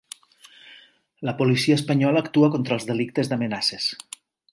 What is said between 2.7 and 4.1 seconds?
els delictes d'amenaces